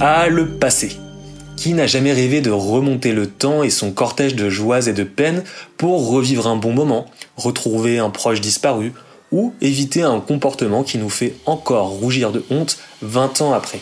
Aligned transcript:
Ah, 0.00 0.28
le 0.28 0.48
passé. 0.48 0.96
Qui 1.56 1.72
n'a 1.72 1.86
jamais 1.86 2.12
rêvé 2.12 2.40
de 2.40 2.50
remonter 2.50 3.12
le 3.12 3.28
temps 3.28 3.62
et 3.62 3.70
son 3.70 3.92
cortège 3.92 4.34
de 4.34 4.50
joies 4.50 4.88
et 4.88 4.92
de 4.92 5.04
peines 5.04 5.44
pour 5.76 6.08
revivre 6.08 6.48
un 6.48 6.56
bon 6.56 6.72
moment, 6.72 7.06
retrouver 7.36 7.98
un 7.98 8.10
proche 8.10 8.40
disparu, 8.40 8.92
ou 9.30 9.54
éviter 9.60 10.02
un 10.02 10.20
comportement 10.20 10.82
qui 10.82 10.98
nous 10.98 11.08
fait 11.08 11.34
encore 11.46 11.88
rougir 11.90 12.32
de 12.32 12.44
honte 12.50 12.78
20 13.02 13.40
ans 13.42 13.52
après? 13.52 13.80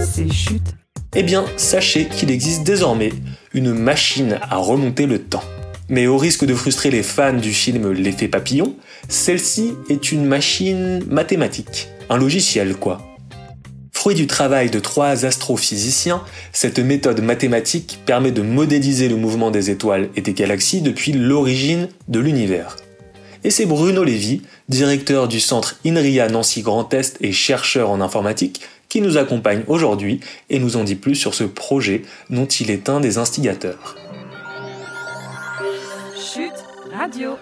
C'est 0.00 0.32
chute. 0.32 0.74
Eh 1.14 1.22
bien, 1.22 1.44
sachez 1.56 2.06
qu'il 2.06 2.30
existe 2.30 2.64
désormais 2.64 3.12
une 3.54 3.72
machine 3.72 4.38
à 4.42 4.56
remonter 4.56 5.06
le 5.06 5.20
temps. 5.20 5.44
Mais 5.88 6.06
au 6.06 6.16
risque 6.16 6.44
de 6.44 6.54
frustrer 6.54 6.90
les 6.90 7.02
fans 7.02 7.32
du 7.32 7.52
film 7.52 7.92
L'effet 7.92 8.28
papillon, 8.28 8.76
celle-ci 9.08 9.74
est 9.88 10.10
une 10.10 10.24
machine 10.24 11.04
mathématique, 11.08 11.88
un 12.08 12.16
logiciel 12.16 12.76
quoi. 12.76 13.11
Fruit 14.02 14.16
du 14.16 14.26
travail 14.26 14.68
de 14.68 14.80
trois 14.80 15.26
astrophysiciens, 15.26 16.24
cette 16.52 16.80
méthode 16.80 17.20
mathématique 17.20 18.00
permet 18.04 18.32
de 18.32 18.42
modéliser 18.42 19.08
le 19.08 19.14
mouvement 19.14 19.52
des 19.52 19.70
étoiles 19.70 20.08
et 20.16 20.22
des 20.22 20.32
galaxies 20.32 20.82
depuis 20.82 21.12
l'origine 21.12 21.88
de 22.08 22.18
l'univers. 22.18 22.74
Et 23.44 23.50
c'est 23.50 23.64
Bruno 23.64 24.02
Lévy, 24.02 24.42
directeur 24.68 25.28
du 25.28 25.38
centre 25.38 25.76
INRIA 25.86 26.28
Nancy 26.30 26.62
Grand 26.62 26.92
Est 26.92 27.18
et 27.20 27.30
chercheur 27.30 27.90
en 27.90 28.00
informatique, 28.00 28.62
qui 28.88 29.02
nous 29.02 29.18
accompagne 29.18 29.62
aujourd'hui 29.68 30.18
et 30.50 30.58
nous 30.58 30.76
en 30.76 30.82
dit 30.82 30.96
plus 30.96 31.14
sur 31.14 31.32
ce 31.32 31.44
projet 31.44 32.02
dont 32.28 32.46
il 32.46 32.72
est 32.72 32.88
un 32.88 32.98
des 32.98 33.18
instigateurs. 33.18 33.94
Chute 36.16 36.50
radio. 36.92 37.36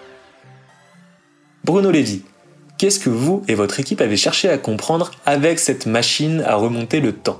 Bruno 1.63 1.89
Lévy, 1.89 2.21
qu'est-ce 2.81 2.97
que 2.97 3.11
vous 3.11 3.43
et 3.47 3.53
votre 3.53 3.79
équipe 3.79 4.01
avez 4.01 4.17
cherché 4.17 4.49
à 4.49 4.57
comprendre 4.57 5.11
avec 5.27 5.59
cette 5.59 5.85
machine 5.85 6.43
à 6.47 6.55
remonter 6.55 6.99
le 6.99 7.13
temps 7.13 7.39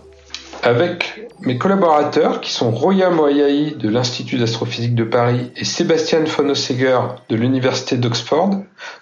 Avec 0.61 1.27
mes 1.39 1.57
collaborateurs, 1.57 2.41
qui 2.41 2.51
sont 2.51 2.69
Roya 2.69 3.09
Moyaï 3.09 3.73
de 3.75 3.89
l'Institut 3.89 4.37
d'astrophysique 4.37 4.93
de 4.93 5.03
Paris 5.03 5.51
et 5.55 5.65
Sébastien 5.65 6.23
Fonosseger 6.27 6.99
de 7.29 7.35
l'Université 7.35 7.97
d'Oxford, 7.97 8.51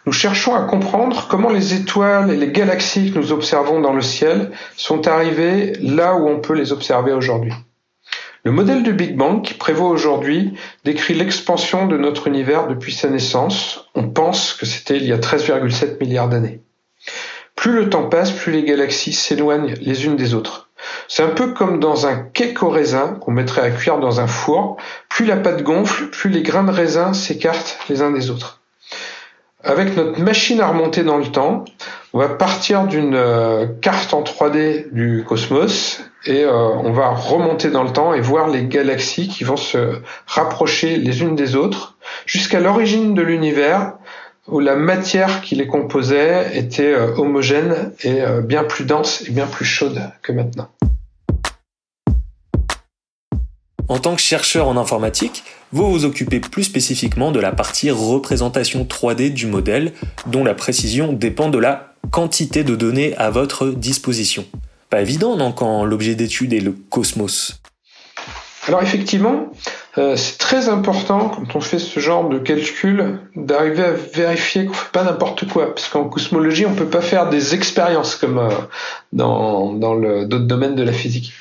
nous 0.06 0.14
cherchons 0.14 0.56
à 0.56 0.62
comprendre 0.62 1.28
comment 1.30 1.50
les 1.50 1.74
étoiles 1.74 2.32
et 2.32 2.38
les 2.38 2.54
galaxies 2.54 3.12
que 3.12 3.20
nous 3.20 3.34
observons 3.34 3.82
dans 3.82 3.92
le 3.92 4.02
ciel 4.02 4.52
sont 4.78 5.10
arrivées 5.10 5.74
là 5.82 6.16
où 6.16 6.30
on 6.30 6.40
peut 6.40 6.54
les 6.54 6.72
observer 6.72 7.12
aujourd'hui. 7.12 7.52
Le 8.46 8.52
modèle 8.52 8.84
du 8.84 8.94
Big 8.94 9.18
Bang 9.18 9.42
qui 9.42 9.54
prévoit 9.54 9.90
aujourd'hui 9.90 10.54
décrit 10.86 11.14
l'expansion 11.14 11.88
de 11.88 11.98
notre 11.98 12.28
univers 12.28 12.68
depuis 12.68 12.94
sa 12.94 13.10
naissance. 13.10 13.90
On 13.96 14.10
pense 14.10 14.54
que 14.54 14.66
c'était 14.66 14.96
il 14.96 15.06
y 15.06 15.12
a 15.12 15.18
13,7 15.18 16.00
milliards 16.00 16.30
d'années. 16.30 16.62
Plus 17.56 17.74
le 17.74 17.90
temps 17.90 18.08
passe, 18.08 18.32
plus 18.32 18.54
les 18.54 18.64
galaxies 18.64 19.12
s'éloignent 19.12 19.74
les 19.82 20.06
unes 20.06 20.16
des 20.16 20.34
autres. 20.34 20.70
C'est 21.10 21.24
un 21.24 21.30
peu 21.30 21.52
comme 21.52 21.82
dans 21.82 22.08
un 22.08 22.16
cake 22.16 22.64
au 22.64 22.70
raisin 22.70 23.18
qu'on 23.20 23.32
mettrait 23.32 23.62
à 23.62 23.72
cuire 23.72 24.00
dans 24.00 24.22
un 24.22 24.28
four. 24.28 24.78
Plus 25.10 25.26
la 25.26 25.36
pâte 25.36 25.64
gonfle, 25.64 26.08
plus 26.10 26.30
les 26.30 26.42
grains 26.42 26.64
de 26.64 26.72
raisin 26.72 27.12
s'écartent 27.12 27.78
les 27.90 28.02
uns 28.02 28.12
des 28.12 28.30
autres. 28.30 28.59
Avec 29.64 29.98
notre 29.98 30.22
machine 30.22 30.62
à 30.62 30.68
remonter 30.68 31.04
dans 31.04 31.18
le 31.18 31.26
temps, 31.26 31.66
on 32.14 32.20
va 32.20 32.30
partir 32.30 32.88
d'une 32.88 33.16
euh, 33.16 33.66
carte 33.82 34.14
en 34.14 34.24
3D 34.24 34.94
du 34.94 35.26
cosmos 35.28 36.02
et 36.26 36.46
euh, 36.46 36.52
on 36.52 36.94
va 36.94 37.10
remonter 37.10 37.70
dans 37.70 37.84
le 37.84 37.92
temps 37.92 38.14
et 38.14 38.22
voir 38.22 38.48
les 38.48 38.64
galaxies 38.64 39.28
qui 39.28 39.44
vont 39.44 39.58
se 39.58 40.00
rapprocher 40.26 40.96
les 40.96 41.22
unes 41.22 41.36
des 41.36 41.58
autres 41.58 41.98
jusqu'à 42.26 42.62
l'origine 42.62 43.14
de 43.14 43.22
l'univers 43.22 43.96
où 44.48 44.62
la 44.62 44.78
matière 44.78 45.42
qui 45.42 45.56
les 45.56 45.68
composait 45.68 46.58
était 46.58 46.94
euh, 46.94 47.14
homogène 47.18 47.92
et 48.04 48.22
bien 48.44 48.64
plus 48.64 48.86
dense 48.86 49.26
et 49.28 49.32
bien 49.32 49.46
plus 49.46 49.66
chaude 49.66 50.02
que 50.22 50.32
maintenant. 50.32 50.70
En 53.90 53.98
tant 53.98 54.16
que 54.16 54.22
chercheur 54.22 54.68
en 54.68 54.78
informatique, 54.78 55.44
vous 55.72 55.92
vous 55.92 56.06
occupez 56.06 56.40
plus 56.40 56.64
spécifiquement 56.64 57.32
de 57.32 57.40
la 57.40 57.52
partie 57.52 57.90
représentation 57.90 58.84
3D 58.84 59.34
du 59.34 59.48
modèle, 59.48 59.94
dont 60.28 60.44
la 60.44 60.54
précision 60.54 61.12
dépend 61.12 61.50
de 61.50 61.58
la 61.58 61.96
quantité 62.12 62.64
de 62.64 62.76
données 62.76 63.18
à 63.18 63.32
votre 63.32 63.70
disposition. 63.70 64.46
Pas 64.92 65.02
évident, 65.02 65.36
non, 65.38 65.52
quand 65.52 65.86
l'objet 65.86 66.14
d'étude 66.14 66.54
est 66.54 66.60
le 66.60 66.72
cosmos. 66.72 67.60
Alors 68.68 68.84
effectivement, 68.84 69.52
euh, 69.98 70.16
c'est 70.16 70.38
très 70.38 70.70
important 70.70 71.30
quand 71.30 71.56
on 71.56 71.62
fait 71.62 71.80
ce 71.80 72.00
genre 72.00 72.30
de 72.30 72.38
calcul 72.38 73.18
d'arriver 73.36 73.84
à 73.84 73.92
vérifier 73.94 74.68
qu'on 74.68 74.74
fait 74.74 74.92
pas 74.92 75.04
n'importe 75.04 75.48
quoi, 75.48 75.74
parce 75.74 75.90
qu'en 75.90 76.04
cosmologie 76.04 76.68
on 76.68 76.76
peut 76.76 76.86
pas 76.86 77.02
faire 77.02 77.30
des 77.30 77.56
expériences 77.56 78.16
comme 78.16 78.38
euh, 78.38 78.50
dans 79.14 79.74
d'autres 79.74 80.46
domaines 80.46 80.76
de 80.76 80.84
la 80.84 80.92
physique. 80.92 81.34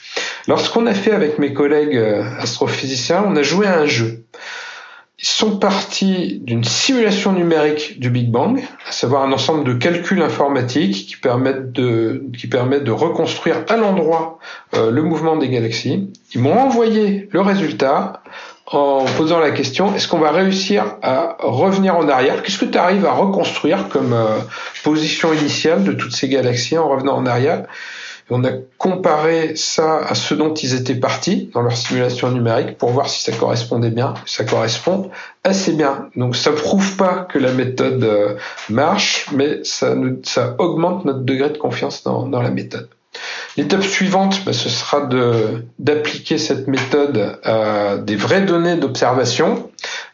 Lorsqu'on 0.47 0.87
a 0.87 0.94
fait 0.94 1.12
avec 1.12 1.38
mes 1.38 1.53
collègues 1.53 1.97
euh, 1.97 2.25
astrophysiciens, 2.38 3.25
on 3.26 3.37
a 3.37 3.43
joué 3.43 3.66
à 3.66 3.78
un 3.78 3.87
jeu. 3.87 4.25
Ils 5.21 5.26
sont 5.26 5.59
partis 5.59 6.38
d'une 6.44 6.62
simulation 6.62 7.32
numérique 7.32 7.99
du 7.99 8.09
Big 8.09 8.31
Bang, 8.31 8.62
à 8.88 8.93
savoir 8.93 9.25
un 9.25 9.32
ensemble 9.32 9.65
de 9.65 9.72
calculs 9.72 10.22
informatiques 10.22 11.09
qui 11.09 11.16
permettent 11.16 11.72
de, 11.72 12.22
qui 12.38 12.47
permettent 12.47 12.84
de 12.84 12.93
reconstruire 12.93 13.65
à 13.69 13.76
l'endroit 13.76 14.38
euh, 14.75 14.93
le 14.93 15.03
mouvement 15.03 15.37
des 15.37 15.49
galaxies. 15.49 16.09
Ils 16.34 16.41
m'ont 16.41 16.56
envoyé 16.56 17.28
le 17.32 17.41
résultat 17.41 18.22
en 18.66 19.06
posant 19.16 19.41
la 19.41 19.50
question 19.50 19.93
est-ce 19.97 20.06
qu'on 20.06 20.19
va 20.19 20.31
réussir 20.31 20.99
à 21.03 21.37
revenir 21.41 21.97
en 21.97 22.09
arrière? 22.09 22.44
Qu'est-ce 22.44 22.59
que 22.59 22.66
tu 22.66 22.78
arrives 22.78 23.05
à 23.05 23.12
reconstruire 23.12 23.88
comme 23.88 24.12
euh, 24.12 24.38
position 24.84 25.32
initiale 25.32 25.82
de 25.82 25.94
toutes 25.94 26.15
ces 26.15 26.28
galaxies 26.28 26.78
en 26.78 26.88
revenant 26.88 27.16
en 27.16 27.26
arrière? 27.26 27.65
On 28.30 28.44
a 28.44 28.50
comparé 28.76 29.56
ça 29.56 29.98
à 29.98 30.14
ce 30.14 30.34
dont 30.34 30.54
ils 30.54 30.74
étaient 30.74 30.94
partis 30.94 31.50
dans 31.54 31.62
leur 31.62 31.76
simulation 31.76 32.30
numérique 32.30 32.78
pour 32.78 32.90
voir 32.90 33.08
si 33.08 33.22
ça 33.22 33.36
correspondait 33.36 33.90
bien. 33.90 34.14
Ça 34.26 34.44
correspond 34.44 35.10
assez 35.44 35.72
bien. 35.72 36.10
Donc 36.16 36.36
ça 36.36 36.52
prouve 36.52 36.96
pas 36.96 37.26
que 37.30 37.38
la 37.38 37.52
méthode 37.52 38.04
euh, 38.04 38.36
marche, 38.68 39.26
mais 39.32 39.60
ça, 39.64 39.94
augmente 40.58 41.04
notre 41.04 41.20
degré 41.20 41.50
de 41.50 41.58
confiance 41.58 42.02
dans 42.02 42.42
la 42.42 42.50
méthode. 42.50 42.88
L'étape 43.58 43.82
suivante, 43.82 44.44
bah, 44.46 44.52
ce 44.52 44.69
sera 44.69 45.08
d'appliquer 45.80 46.38
cette 46.38 46.69
méthode 46.69 47.41
à 47.42 47.96
des 47.96 48.14
vraies 48.14 48.42
données 48.42 48.76
d'observation, 48.76 49.69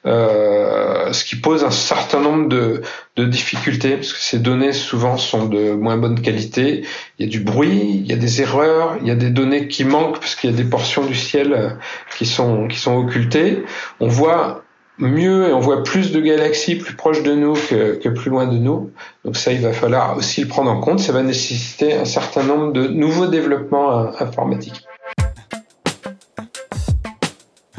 euh, 0.06 1.12
ce 1.12 1.25
qui 1.27 1.37
pose 1.37 1.62
un 1.62 1.71
certain 1.71 2.21
nombre 2.21 2.49
de, 2.49 2.81
de, 3.16 3.27
difficultés, 3.27 3.97
parce 3.97 4.15
que 4.15 4.19
ces 4.19 4.38
données 4.38 4.72
souvent 4.72 5.19
sont 5.19 5.44
de 5.44 5.72
moins 5.72 5.99
bonne 5.99 6.22
qualité. 6.22 6.87
Il 7.19 7.27
y 7.27 7.28
a 7.28 7.31
du 7.31 7.41
bruit, 7.41 8.00
il 8.03 8.06
y 8.06 8.15
a 8.15 8.16
des 8.16 8.41
erreurs, 8.41 8.97
il 9.03 9.09
y 9.09 9.10
a 9.10 9.15
des 9.15 9.28
données 9.28 9.69
qui 9.69 9.84
manquent 9.84 10.21
parce 10.21 10.37
qu'il 10.37 10.50
y 10.50 10.55
a 10.55 10.56
des 10.56 10.65
portions 10.65 11.05
du 11.05 11.15
ciel 11.15 11.76
qui 12.16 12.25
sont 12.25 12.66
qui 12.66 12.78
sont 12.78 12.97
occultées. 12.97 13.62
On 14.00 14.09
voit 14.09 14.63
mieux 14.99 15.49
et 15.49 15.53
on 15.53 15.60
voit 15.60 15.82
plus 15.82 16.12
de 16.12 16.21
galaxies 16.21 16.77
plus 16.77 16.94
proches 16.94 17.22
de 17.22 17.34
nous 17.34 17.55
que, 17.55 18.09
plus 18.09 18.31
loin 18.31 18.47
de 18.47 18.59
nous. 18.59 18.91
Donc 19.25 19.37
ça, 19.37 19.53
il 19.53 19.60
va 19.60 19.72
falloir 19.72 20.16
aussi 20.16 20.43
le 20.43 20.49
prendre 20.49 20.71
en 20.71 20.81
compte. 20.81 21.00
Ça 21.00 21.12
va 21.12 21.22
nécessiter 21.22 21.94
un 21.94 22.05
certain 22.05 22.43
nombre 22.43 22.72
de 22.72 22.87
nouveaux 22.87 23.27
développements 23.27 23.99
euh, 23.99 24.10
informatiques. 24.21 24.84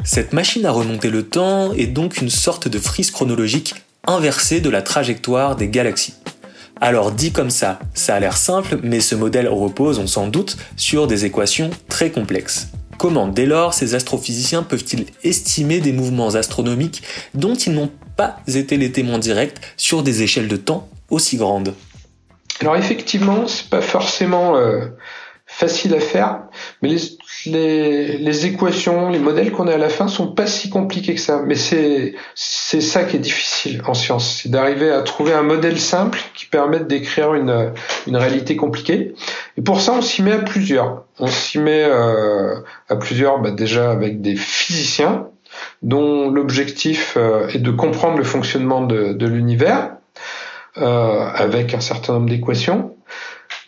Cette 0.04 0.32
machine 0.32 0.64
à 0.66 0.70
remonter 0.70 1.10
le 1.10 1.24
temps 1.24 1.72
est 1.72 1.88
donc 1.88 2.18
une 2.20 2.30
sorte 2.30 2.68
de 2.68 2.78
frise 2.78 3.10
chronologique 3.10 3.74
inversée 4.06 4.60
de 4.60 4.70
la 4.70 4.82
trajectoire 4.82 5.56
des 5.56 5.68
galaxies. 5.68 6.14
Alors 6.80 7.10
dit 7.10 7.32
comme 7.32 7.50
ça, 7.50 7.78
ça 7.94 8.14
a 8.14 8.20
l'air 8.20 8.36
simple, 8.36 8.78
mais 8.82 9.00
ce 9.00 9.14
modèle 9.14 9.48
repose, 9.48 9.98
on 9.98 10.06
s'en 10.06 10.28
doute, 10.28 10.58
sur 10.76 11.06
des 11.06 11.24
équations 11.24 11.70
très 11.88 12.10
complexes. 12.10 12.68
Comment, 12.98 13.28
dès 13.28 13.46
lors, 13.46 13.74
ces 13.74 13.94
astrophysiciens 13.94 14.62
peuvent-ils 14.62 15.06
estimer 15.22 15.80
des 15.80 15.92
mouvements 15.92 16.34
astronomiques 16.34 17.02
dont 17.34 17.54
ils 17.54 17.72
n'ont 17.72 17.90
pas 18.16 18.38
été 18.46 18.76
les 18.76 18.92
témoins 18.92 19.18
directs 19.18 19.60
sur 19.76 20.02
des 20.02 20.22
échelles 20.22 20.48
de 20.48 20.56
temps 20.56 20.88
aussi 21.10 21.36
grandes? 21.36 21.74
Alors 22.60 22.76
effectivement, 22.76 23.46
c'est 23.46 23.68
pas 23.68 23.82
forcément 23.82 24.56
euh, 24.56 24.86
facile 25.46 25.94
à 25.94 26.00
faire, 26.00 26.40
mais 26.80 26.96
les, 27.44 28.46
équations, 28.46 29.10
les 29.10 29.18
modèles 29.18 29.52
qu'on 29.52 29.68
a 29.68 29.74
à 29.74 29.78
la 29.78 29.90
fin 29.90 30.08
sont 30.08 30.28
pas 30.28 30.46
si 30.46 30.70
compliqués 30.70 31.14
que 31.14 31.20
ça. 31.20 31.42
Mais 31.46 31.54
c'est 31.54 32.14
ça 32.34 33.04
qui 33.04 33.16
est 33.16 33.20
difficile 33.20 33.82
en 33.86 33.92
science, 33.92 34.40
c'est 34.42 34.48
d'arriver 34.48 34.90
à 34.90 35.02
trouver 35.02 35.34
un 35.34 35.42
modèle 35.42 35.78
simple 35.78 36.18
qui 36.34 36.46
permette 36.46 36.88
d'écrire 36.88 37.34
une 37.34 38.16
réalité 38.16 38.56
compliquée. 38.56 39.14
Et 39.58 39.62
pour 39.62 39.82
ça, 39.82 39.92
on 39.92 40.02
s'y 40.02 40.22
met 40.22 40.32
à 40.32 40.38
plusieurs. 40.38 41.05
On 41.18 41.26
s'y 41.28 41.58
met 41.58 41.84
euh, 41.84 42.56
à 42.88 42.96
plusieurs, 42.96 43.38
bah, 43.38 43.50
déjà 43.50 43.90
avec 43.90 44.20
des 44.20 44.36
physiciens 44.36 45.28
dont 45.82 46.30
l'objectif 46.30 47.14
euh, 47.16 47.48
est 47.48 47.58
de 47.58 47.70
comprendre 47.70 48.18
le 48.18 48.24
fonctionnement 48.24 48.82
de, 48.82 49.26
l'univers 49.26 49.92
euh, 50.76 51.30
avec 51.34 51.72
un 51.72 51.80
certain 51.80 52.14
nombre 52.14 52.28
d'équations 52.28 52.92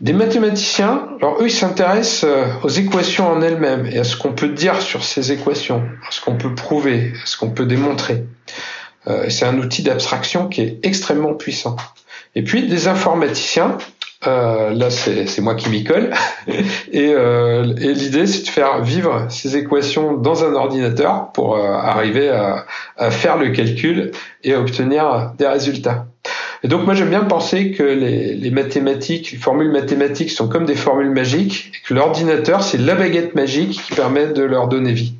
des 0.01 0.13
mathématiciens, 0.13 1.09
alors 1.21 1.43
eux, 1.43 1.47
ils 1.47 1.51
s'intéressent 1.51 2.31
aux 2.63 2.69
équations 2.69 3.33
en 3.33 3.43
elles-mêmes 3.43 3.85
et 3.87 3.99
à 3.99 4.05
ce 4.05 4.17
qu'on 4.17 4.33
peut 4.33 4.49
dire 4.49 4.81
sur 4.81 5.03
ces 5.03 5.33
équations, 5.33 5.83
à 6.07 6.13
ce 6.13 6.21
qu'on 6.21 6.37
peut 6.37 6.55
prouver, 6.55 7.13
à 7.21 7.27
ce 7.27 7.37
qu'on 7.37 7.51
peut 7.51 7.67
démontrer. 7.67 8.25
C'est 9.29 9.45
un 9.45 9.59
outil 9.59 9.83
d'abstraction 9.83 10.47
qui 10.47 10.61
est 10.61 10.79
extrêmement 10.85 11.35
puissant. 11.35 11.75
Et 12.37 12.43
puis 12.43 12.69
des 12.69 12.87
informaticiens 12.87 13.77
Euh, 14.29 14.75
là, 14.75 14.91
c'est 14.91 15.41
moi 15.41 15.55
qui 15.55 15.71
m'y 15.71 15.85
colle. 15.85 16.11
et, 16.93 17.13
euh, 17.15 17.75
et 17.81 17.93
l'idée, 17.93 18.27
c'est 18.27 18.43
de 18.45 18.49
faire 18.49 18.83
vivre 18.83 19.27
ces 19.29 19.57
équations 19.57 20.15
dans 20.15 20.45
un 20.45 20.55
ordinateur 20.55 21.33
pour 21.33 21.57
euh, 21.57 21.73
arriver 21.73 22.29
à, 22.29 22.67
à, 22.97 23.11
faire 23.11 23.37
le 23.37 23.49
calcul 23.51 24.13
et 24.45 24.55
à 24.55 24.61
obtenir 24.61 25.33
des 25.39 25.47
résultats. 25.47 26.07
Et 26.65 26.69
donc 26.69 26.85
moi 26.85 26.95
j'aime 26.95 27.11
bien 27.11 27.23
penser 27.23 27.71
que 27.71 27.85
les, 27.85 28.35
les, 28.35 28.51
mathématiques, 28.51 29.31
les 29.31 29.39
formules 29.39 29.71
mathématiques 29.71 30.33
sont 30.33 30.49
comme 30.49 30.65
des 30.65 30.75
formules 30.75 31.11
magiques 31.11 31.71
et 31.73 31.87
que 31.87 31.95
l'ordinateur 31.95 32.65
c'est 32.65 32.79
la 32.79 32.97
baguette 32.97 33.37
magique 33.37 33.81
qui 33.81 33.95
permet 33.95 34.27
de 34.27 34.43
leur 34.43 34.67
donner 34.67 34.93
vie. 34.93 35.15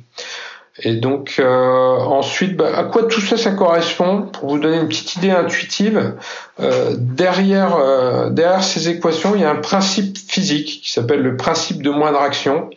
Et 0.81 0.95
donc 0.95 1.35
euh, 1.39 1.97
ensuite, 1.97 2.55
bah, 2.55 2.71
à 2.75 2.83
quoi 2.83 3.03
tout 3.03 3.21
ça 3.21 3.37
ça 3.37 3.51
correspond? 3.51 4.23
Pour 4.23 4.49
vous 4.49 4.59
donner 4.59 4.77
une 4.77 4.87
petite 4.87 5.15
idée 5.15 5.31
intuitive, 5.31 6.13
euh, 6.59 6.95
derrière 6.97 7.75
euh, 7.75 8.29
derrière 8.29 8.63
ces 8.63 8.89
équations, 8.89 9.35
il 9.35 9.41
y 9.41 9.45
a 9.45 9.51
un 9.51 9.55
principe 9.55 10.17
physique 10.17 10.81
qui 10.83 10.91
s'appelle 10.91 11.21
le 11.21 11.35
principe 11.37 11.83
de 11.83 11.89
moindre 11.89 12.21
action. 12.21 12.69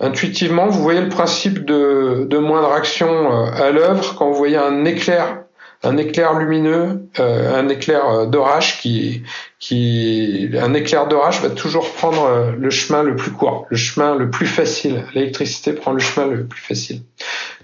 Intuitivement, 0.00 0.68
vous 0.68 0.82
voyez 0.82 1.00
le 1.00 1.08
principe 1.08 1.64
de, 1.64 2.26
de 2.28 2.38
moindre 2.38 2.72
action 2.72 3.08
euh, 3.08 3.50
à 3.52 3.70
l'œuvre 3.70 4.14
quand 4.16 4.28
vous 4.28 4.36
voyez 4.36 4.56
un 4.56 4.84
éclair 4.84 5.42
un 5.84 5.96
éclair 5.96 6.34
lumineux, 6.34 7.08
euh, 7.18 7.58
un 7.58 7.68
éclair 7.68 8.08
euh, 8.08 8.26
d'orage 8.26 8.80
qui, 8.80 9.22
qui, 9.58 10.50
un 10.60 10.74
éclair 10.74 11.08
d'orage 11.08 11.40
va 11.40 11.50
toujours 11.50 11.90
prendre 11.92 12.24
euh, 12.24 12.52
le 12.56 12.70
chemin 12.70 13.02
le 13.02 13.16
plus 13.16 13.32
court, 13.32 13.66
le 13.68 13.76
chemin 13.76 14.14
le 14.14 14.30
plus 14.30 14.46
facile. 14.46 15.04
L'électricité 15.14 15.72
prend 15.72 15.92
le 15.92 15.98
chemin 15.98 16.28
le 16.28 16.46
plus 16.46 16.60
facile. 16.60 17.02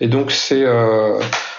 Et 0.00 0.08
donc 0.08 0.30
c'est 0.30 0.64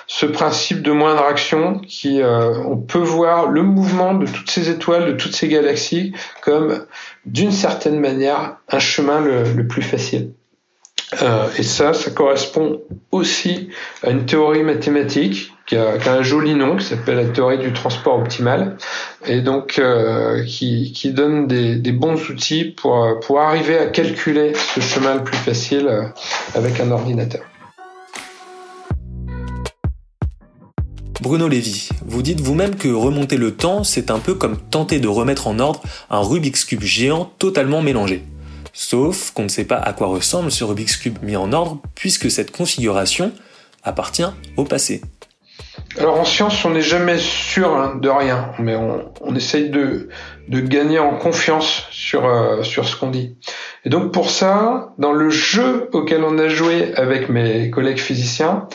ce 0.08 0.26
principe 0.26 0.82
de 0.82 0.92
moindre 0.92 1.24
action 1.24 1.80
qui, 1.80 2.22
on 2.24 2.78
peut 2.78 3.00
voir 3.00 3.48
le 3.48 3.64
mouvement 3.64 4.14
de 4.14 4.26
toutes 4.26 4.50
ces 4.50 4.70
étoiles, 4.70 5.06
de 5.08 5.12
toutes 5.14 5.36
ces 5.36 5.48
galaxies 5.48 6.14
comme 6.42 6.86
d'une 7.26 7.52
certaine 7.52 8.00
manière 8.00 8.58
un 8.70 8.80
chemin 8.80 9.20
le, 9.20 9.44
le 9.44 9.68
plus 9.68 9.82
facile. 9.82 10.32
Euh, 11.24 11.48
et 11.58 11.64
ça, 11.64 11.94
ça 11.94 12.12
correspond 12.12 12.82
aussi 13.12 13.70
à 14.04 14.12
une 14.12 14.26
théorie 14.26 14.64
mathématique 14.64 15.52
qui 15.66 15.76
a, 15.76 15.98
qui 15.98 16.08
a 16.08 16.14
un 16.14 16.22
joli 16.22 16.54
nom, 16.54 16.78
qui 16.78 16.86
s'appelle 16.86 17.18
la 17.18 17.26
théorie 17.26 17.58
du 17.58 17.74
transport 17.74 18.20
optimal, 18.20 18.78
et 19.26 19.42
donc 19.42 19.80
euh, 19.80 20.44
qui, 20.46 20.92
qui, 20.92 21.12
donne 21.12 21.48
des, 21.48 21.76
des, 21.76 21.92
bons 21.92 22.30
outils 22.30 22.66
pour, 22.66 23.20
pour 23.22 23.40
arriver 23.40 23.78
à 23.80 23.88
calculer 23.88 24.54
ce 24.54 24.82
chemin 24.82 25.16
le 25.16 25.24
plus 25.24 25.38
facile 25.38 25.88
euh, 25.88 26.04
avec 26.54 26.80
un 26.80 26.92
ordinateur. 26.92 27.42
Bruno 31.22 31.50
Lévy, 31.50 31.90
vous 32.06 32.22
dites 32.22 32.40
vous-même 32.40 32.76
que 32.76 32.88
remonter 32.88 33.36
le 33.36 33.54
temps, 33.54 33.84
c'est 33.84 34.10
un 34.10 34.20
peu 34.20 34.36
comme 34.36 34.58
tenter 34.58 35.00
de 35.00 35.10
remettre 35.10 35.48
en 35.48 35.60
ordre 35.60 35.82
un 36.10 36.20
Rubik's 36.20 36.64
Cube 36.64 36.82
géant 36.82 37.26
totalement 37.40 37.82
mélangé. 37.82 38.24
Sauf 38.72 39.32
qu'on 39.32 39.44
ne 39.44 39.50
sait 39.50 39.66
pas 39.66 39.76
à 39.76 39.92
quoi 39.92 40.08
ressemble 40.08 40.50
ce 40.50 40.64
Rubik's 40.64 40.96
Cube 40.96 41.18
mis 41.22 41.36
en 41.36 41.52
ordre, 41.52 41.82
puisque 41.94 42.32
cette 42.32 42.52
configuration 42.52 43.34
appartient 43.84 44.24
au 44.56 44.64
passé. 44.64 45.02
Alors 45.98 46.20
en 46.20 46.26
science, 46.26 46.64
on 46.64 46.70
n'est 46.70 46.82
jamais 46.82 47.18
sûr 47.18 47.76
hein, 47.76 47.96
de 48.02 48.10
rien, 48.10 48.52
mais 48.60 48.76
on, 48.76 49.36
essaye 49.36 49.70
de, 49.70 50.10
gagner 50.48 51.00
en 51.00 51.18
confiance 51.18 51.88
euh, 52.14 52.64
sur 52.64 52.88
ce 52.88 52.96
qu'on 52.96 53.10
dit. 53.10 53.36
Et 53.86 53.90
donc 53.90 54.14
pour 54.14 54.30
ça, 54.30 54.94
dans 54.98 55.12
le 55.12 55.30
jeu 55.30 55.90
auquel 55.92 56.24
on 56.24 56.38
a 56.38 56.48
joué 56.48 56.94
avec 56.96 57.30
mes 57.30 57.70
collègues 57.70 58.00
physiciens, 58.00 58.68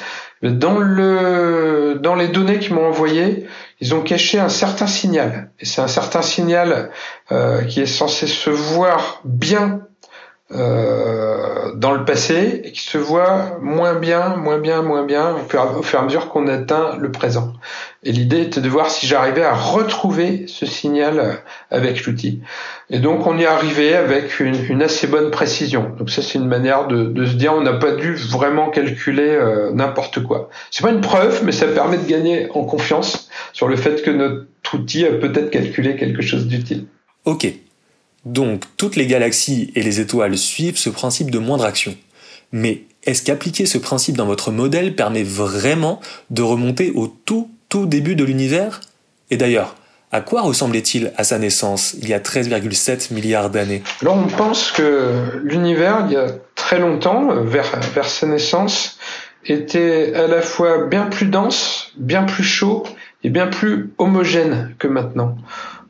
dans, 0.50 0.79
le, 0.79 1.99
dans 2.00 2.14
les 2.14 2.29
données 2.29 2.58
qu'ils 2.58 2.75
m'ont 2.75 2.87
envoyées, 2.87 3.46
ils 3.81 3.94
ont 3.94 4.02
caché 4.02 4.38
un 4.38 4.49
certain 4.49 4.87
signal. 4.87 5.50
Et 5.61 5.64
c'est 5.64 5.81
un 5.81 5.88
certain 5.88 6.23
signal 6.23 6.91
euh, 7.32 7.62
qui 7.62 7.81
est 7.81 7.87
censé 7.87 8.26
se 8.26 8.50
voir 8.50 9.20
bien 9.25 9.81
euh, 10.50 11.44
dans 11.85 11.93
le 11.93 12.07
passé 12.07 12.63
et 12.65 12.73
qui 12.73 12.81
se 12.81 12.97
voit 12.97 13.59
moins 13.61 13.95
bien, 13.95 14.37
moins 14.37 14.57
bien, 14.57 14.81
moins 14.81 15.05
bien 15.05 15.35
au 15.35 15.47
fur, 15.47 15.61
et 15.93 15.97
à 15.99 16.03
mesure 16.03 16.31
qu'on 16.31 16.49
atteint 16.49 16.97
le 16.99 17.13
présent. 17.13 17.53
Et 18.05 18.11
l'idée 18.11 18.41
était 18.41 18.63
de 18.63 18.69
voir 18.71 18.89
si 18.89 19.07
j'arrivais 19.07 19.45
à 19.45 19.53
retrouver 19.53 20.47
ce 20.47 20.65
signal 20.65 21.43
avec 21.71 22.07
l'outil. 22.07 22.41
Et 22.89 23.01
donc 23.01 23.27
on 23.27 23.37
y 23.37 23.43
est 23.43 23.47
arrivé 23.47 23.95
avec 23.95 24.41
une, 24.41 24.81
assez 24.81 25.07
bonne 25.07 25.31
précision. 25.31 25.93
Donc 25.99 26.09
ça 26.09 26.23
c'est 26.23 26.39
une 26.39 26.49
manière 26.49 26.87
de, 26.87 27.27
se 27.27 27.35
dire 27.35 27.53
on 27.53 27.61
n'a 27.61 27.75
pas 27.75 27.93
dû 27.93 28.15
vraiment 28.15 28.71
calculer 28.71 29.29
euh, 29.29 29.71
n'importe 29.71 30.23
quoi. 30.23 30.49
C'est 30.71 30.83
pas 30.83 30.91
une 30.91 31.03
preuve, 31.03 31.43
mais 31.45 31.53
ça 31.53 31.67
permet 31.67 31.99
de 31.99 32.09
gagner 32.09 32.49
en 32.55 32.65
confiance 32.65 33.29
sur 33.53 33.69
le 33.69 33.77
fait 33.77 34.01
que 34.01 34.11
notre 34.11 34.47
outil 34.73 35.05
a 35.05 35.11
peut-être 35.11 35.51
calculé 35.51 35.97
quelque 35.97 36.23
chose 36.23 36.47
d'utile. 36.47 36.87
Ok, 37.27 37.47
donc 38.25 38.65
toutes 38.76 38.97
les 38.97 39.06
galaxies 39.06 39.73
et 39.75 39.82
les 39.82 40.00
étoiles 40.00 40.37
suivent 40.37 40.79
ce 40.79 40.91
principe 40.91 41.31
de 41.31 41.38
moindre 41.38 41.65
action. 41.65 41.97
Mais 42.53 42.82
est-ce 43.05 43.23
qu'appliquer 43.23 43.67
ce 43.67 43.79
principe 43.79 44.17
dans 44.17 44.26
votre 44.26 44.50
modèle 44.50 44.94
permet 44.94 45.23
vraiment 45.23 46.00
de 46.31 46.43
remonter 46.43 46.91
au 46.93 47.09
tout 47.09 47.50
tout 47.69 47.87
début 47.87 48.15
de 48.15 48.25
l'univers? 48.25 48.81
Et 49.31 49.37
d'ailleurs, 49.37 49.76
à 50.12 50.21
quoi 50.21 50.43
ressemblait-il 50.43 51.12
à 51.17 51.25
sa 51.25 51.38
naissance 51.38 51.94
il 52.00 52.09
y 52.09 52.15
a 52.15 52.21
13,7 52.21 53.12
milliards 53.12 53.50
d'années? 53.50 53.82
Alors 54.00 54.17
on 54.17 54.29
pense 54.29 54.70
que 54.70 55.41
l'univers, 55.43 56.05
il 56.06 56.12
y 56.12 56.17
a 56.17 56.29
très 56.55 56.79
longtemps, 56.79 57.43
vers, 57.43 57.81
vers 57.94 58.09
sa 58.09 58.29
naissance, 58.29 58.99
était 59.44 60.15
à 60.15 60.29
la 60.29 60.41
fois 60.41 60.87
bien 60.87 61.06
plus 61.06 61.27
dense, 61.27 61.93
bien 61.97 62.23
plus 62.23 62.44
chaud 62.44 62.85
et 63.25 63.31
bien 63.31 63.49
plus 63.49 63.93
homogène 63.99 64.75
que 64.79 64.87
maintenant. 64.87 65.37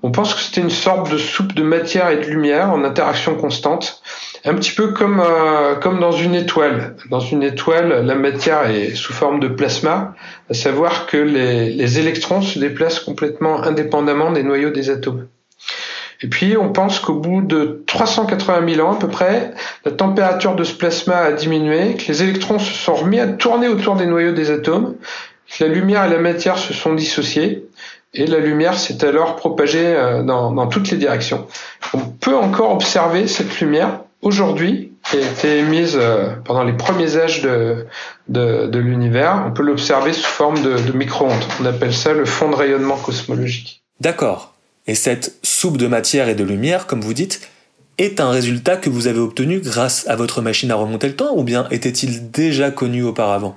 On 0.06 0.10
pense 0.10 0.34
que 0.34 0.40
c'était 0.40 0.60
une 0.60 0.68
sorte 0.68 1.10
de 1.10 1.16
soupe 1.16 1.54
de 1.54 1.62
matière 1.62 2.10
et 2.10 2.18
de 2.18 2.26
lumière 2.26 2.70
en 2.70 2.84
interaction 2.84 3.36
constante, 3.36 4.02
un 4.44 4.52
petit 4.52 4.72
peu 4.72 4.88
comme 4.88 5.18
euh, 5.18 5.76
comme 5.76 5.98
dans 5.98 6.12
une 6.12 6.34
étoile. 6.34 6.94
Dans 7.08 7.20
une 7.20 7.42
étoile, 7.42 8.04
la 8.04 8.14
matière 8.14 8.68
est 8.68 8.94
sous 8.96 9.14
forme 9.14 9.40
de 9.40 9.48
plasma, 9.48 10.14
à 10.50 10.52
savoir 10.52 11.06
que 11.06 11.16
les, 11.16 11.70
les 11.70 11.98
électrons 11.98 12.42
se 12.42 12.58
déplacent 12.58 13.00
complètement 13.00 13.62
indépendamment 13.62 14.30
des 14.30 14.42
noyaux 14.42 14.68
des 14.68 14.90
atomes. 14.90 15.26
Et 16.20 16.28
puis, 16.28 16.54
on 16.58 16.70
pense 16.70 16.98
qu'au 16.98 17.14
bout 17.14 17.40
de 17.40 17.82
380 17.86 18.74
000 18.74 18.86
ans 18.86 18.96
à 18.96 18.98
peu 18.98 19.08
près, 19.08 19.54
la 19.86 19.90
température 19.90 20.54
de 20.54 20.64
ce 20.64 20.74
plasma 20.74 21.16
a 21.16 21.32
diminué, 21.32 21.94
que 21.94 22.08
les 22.08 22.22
électrons 22.22 22.58
se 22.58 22.74
sont 22.74 22.94
remis 22.94 23.20
à 23.20 23.26
tourner 23.26 23.68
autour 23.68 23.96
des 23.96 24.04
noyaux 24.04 24.32
des 24.32 24.50
atomes, 24.50 24.96
que 25.48 25.64
la 25.64 25.70
lumière 25.70 26.04
et 26.04 26.10
la 26.10 26.18
matière 26.18 26.58
se 26.58 26.74
sont 26.74 26.94
dissociées, 26.94 27.64
et 28.14 28.26
la 28.26 28.38
lumière 28.38 28.78
s'est 28.78 29.04
alors 29.04 29.36
propagée 29.36 29.86
euh, 29.86 30.22
dans, 30.22 30.66
toutes 30.68 30.90
les 30.90 30.96
directions. 30.96 31.46
On 31.92 31.98
peut 31.98 32.36
encore 32.36 32.72
observer 32.72 33.26
cette 33.26 33.60
lumière 33.60 34.00
aujourd'hui, 34.22 34.92
qui 35.10 35.18
a 35.18 35.20
été 35.20 35.58
émise 35.58 35.98
euh, 36.00 36.30
pendant 36.44 36.64
les 36.64 36.72
premiers 36.72 37.16
âges 37.16 37.42
de, 37.42 37.86
l'univers. 38.78 39.44
On 39.46 39.52
peut 39.52 39.62
l'observer 39.62 40.12
sous 40.12 40.24
forme 40.24 40.62
de, 40.62 40.78
de 40.78 40.92
micro-ondes. 40.96 41.44
On 41.60 41.66
appelle 41.66 41.92
ça 41.92 42.12
le 42.12 42.24
fond 42.24 42.48
de 42.48 42.54
rayonnement 42.54 42.96
cosmologique. 42.96 43.82
D'accord. 44.00 44.54
Et 44.86 44.94
cette 44.94 45.34
soupe 45.42 45.76
de 45.76 45.86
matière 45.86 46.28
et 46.28 46.34
de 46.34 46.44
lumière, 46.44 46.86
comme 46.86 47.00
vous 47.00 47.14
dites, 47.14 47.48
est 47.98 48.20
un 48.20 48.30
résultat 48.30 48.76
que 48.76 48.90
vous 48.90 49.06
avez 49.06 49.18
obtenu 49.18 49.60
grâce 49.60 50.06
à 50.08 50.16
votre 50.16 50.42
machine 50.42 50.70
à 50.70 50.74
remonter 50.74 51.08
le 51.08 51.16
temps 51.16 51.36
ou 51.36 51.44
bien 51.44 51.68
était-il 51.70 52.30
déjà 52.30 52.70
connu 52.70 53.02
auparavant? 53.02 53.56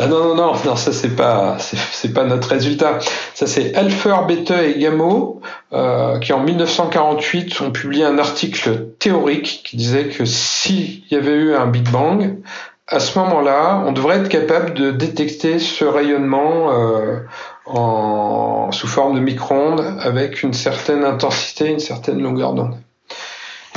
Ah 0.00 0.06
non, 0.06 0.22
non, 0.22 0.34
non, 0.36 0.52
non, 0.64 0.76
ça 0.76 0.92
c'est 0.92 1.16
pas, 1.16 1.56
c'est 1.58 2.12
pas 2.12 2.24
notre 2.24 2.48
résultat. 2.48 3.00
Ça 3.34 3.48
c'est 3.48 3.74
Alpher, 3.74 4.14
Bethe 4.28 4.52
et 4.52 4.78
Gamow 4.78 5.40
euh, 5.72 6.18
qui 6.20 6.32
en 6.32 6.40
1948 6.40 7.60
ont 7.62 7.72
publié 7.72 8.04
un 8.04 8.18
article 8.18 8.90
théorique 9.00 9.62
qui 9.64 9.76
disait 9.76 10.08
que 10.08 10.24
s'il 10.24 11.02
y 11.10 11.16
avait 11.16 11.34
eu 11.34 11.54
un 11.54 11.66
Big 11.66 11.90
Bang, 11.90 12.38
à 12.86 13.00
ce 13.00 13.18
moment-là, 13.18 13.82
on 13.86 13.92
devrait 13.92 14.18
être 14.18 14.28
capable 14.28 14.72
de 14.72 14.92
détecter 14.92 15.58
ce 15.58 15.84
rayonnement 15.84 16.72
euh, 16.72 17.18
en, 17.66 18.70
sous 18.72 18.86
forme 18.86 19.16
de 19.16 19.20
micro-ondes 19.20 19.98
avec 20.00 20.42
une 20.42 20.54
certaine 20.54 21.04
intensité, 21.04 21.68
une 21.68 21.80
certaine 21.80 22.22
longueur 22.22 22.54
d'onde. 22.54 22.76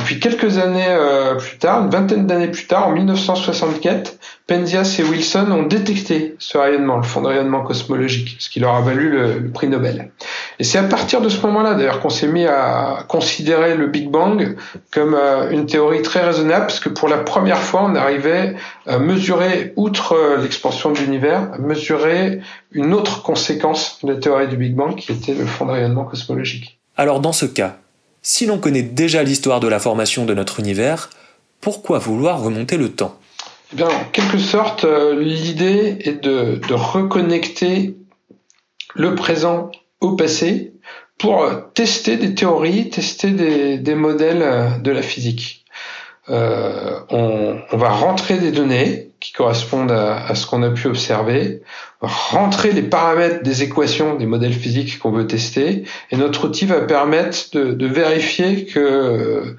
Puis 0.05 0.19
quelques 0.19 0.57
années 0.57 0.87
euh, 0.87 1.35
plus 1.35 1.57
tard, 1.57 1.83
une 1.83 1.89
vingtaine 1.89 2.27
d'années 2.27 2.49
plus 2.49 2.67
tard, 2.67 2.87
en 2.87 2.91
1964, 2.91 4.17
Penzias 4.47 4.97
et 4.99 5.03
Wilson 5.03 5.49
ont 5.51 5.63
détecté 5.63 6.35
ce 6.39 6.57
rayonnement, 6.57 6.97
le 6.97 7.03
fond 7.03 7.21
de 7.21 7.27
rayonnement 7.27 7.63
cosmologique, 7.63 8.35
ce 8.39 8.49
qui 8.49 8.59
leur 8.59 8.75
a 8.75 8.81
valu 8.81 9.09
le, 9.09 9.49
prix 9.51 9.67
Nobel. 9.67 10.11
Et 10.59 10.63
c'est 10.63 10.77
à 10.77 10.83
partir 10.83 11.21
de 11.21 11.29
ce 11.29 11.41
moment-là, 11.45 11.75
d'ailleurs, 11.75 11.99
qu'on 11.99 12.09
s'est 12.09 12.27
mis 12.27 12.45
à 12.45 13.05
considérer 13.07 13.75
le 13.75 13.87
Big 13.87 14.09
Bang 14.09 14.57
comme 14.91 15.15
euh, 15.15 15.49
une 15.51 15.65
théorie 15.65 16.01
très 16.01 16.21
raisonnable, 16.21 16.67
parce 16.67 16.79
que 16.79 16.89
pour 16.89 17.07
la 17.07 17.17
première 17.17 17.59
fois, 17.59 17.83
on 17.83 17.95
arrivait 17.95 18.55
à 18.87 18.99
mesurer, 18.99 19.73
outre 19.75 20.13
euh, 20.13 20.41
l'expansion 20.41 20.91
de 20.91 20.99
l'univers, 20.99 21.49
à 21.53 21.57
mesurer 21.57 22.41
une 22.71 22.93
autre 22.93 23.23
conséquence 23.23 23.99
de 24.03 24.13
la 24.13 24.19
théorie 24.19 24.47
du 24.47 24.57
Big 24.57 24.75
Bang, 24.75 24.95
qui 24.95 25.11
était 25.11 25.33
le 25.33 25.45
fond 25.45 25.65
de 25.65 25.71
rayonnement 25.71 26.05
cosmologique. 26.05 26.79
Alors 26.97 27.19
dans 27.19 27.33
ce 27.33 27.45
cas, 27.45 27.77
si 28.21 28.45
l'on 28.45 28.59
connaît 28.59 28.83
déjà 28.83 29.23
l'histoire 29.23 29.59
de 29.59 29.67
la 29.67 29.79
formation 29.79 30.25
de 30.25 30.33
notre 30.33 30.59
univers, 30.59 31.09
pourquoi 31.59 31.99
vouloir 31.99 32.41
remonter 32.41 32.77
le 32.77 32.89
temps? 32.89 33.17
Eh 33.73 33.77
bien, 33.77 33.87
en 33.87 34.03
quelque 34.11 34.37
sorte, 34.37 34.83
euh, 34.83 35.19
l'idée 35.19 35.97
est 36.01 36.23
de, 36.23 36.59
reconnecter 36.73 37.95
le 38.95 39.15
présent 39.15 39.71
au 40.01 40.15
passé 40.15 40.73
pour 41.17 41.47
tester 41.73 42.17
des 42.17 42.33
théories, 42.35 42.89
tester 42.89 43.29
des, 43.31 43.95
modèles 43.95 44.81
de 44.81 44.91
la 44.91 45.01
physique. 45.01 45.65
Euh, 46.29 46.99
on, 47.09 47.77
va 47.77 47.89
rentrer 47.89 48.39
des 48.39 48.51
données 48.51 49.10
qui 49.21 49.31
correspondent 49.31 49.91
à, 49.91 50.35
ce 50.35 50.45
qu'on 50.45 50.63
a 50.63 50.69
pu 50.71 50.87
observer, 50.87 51.61
rentrer 52.01 52.71
les 52.71 52.81
paramètres 52.81 53.43
des 53.43 53.63
équations 53.63 54.15
des 54.15 54.25
modèles 54.25 54.53
physiques 54.53 54.99
qu'on 54.99 55.11
veut 55.11 55.27
tester, 55.27 55.83
et 56.09 56.17
notre 56.17 56.47
outil 56.47 56.65
va 56.65 56.81
permettre 56.81 57.55
de 57.55 57.85
vérifier 57.87 58.65
que 58.65 59.55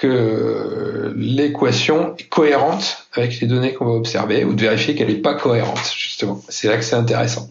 que 0.00 1.12
l'équation 1.16 2.14
est 2.18 2.28
cohérente 2.28 3.06
avec 3.14 3.40
les 3.40 3.46
données 3.46 3.72
qu'on 3.72 3.86
va 3.86 3.92
observer 3.92 4.44
ou 4.44 4.52
de 4.52 4.60
vérifier 4.60 4.94
qu'elle 4.94 5.08
n'est 5.08 5.14
pas 5.14 5.34
cohérente, 5.34 5.92
justement. 5.96 6.40
C'est 6.48 6.68
là 6.68 6.76
que 6.76 6.84
c'est 6.84 6.96
intéressant. 6.96 7.48